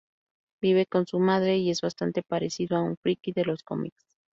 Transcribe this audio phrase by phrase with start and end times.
[0.63, 4.03] Vive con su madre y es bastante parecido a un "friki" de los cómics.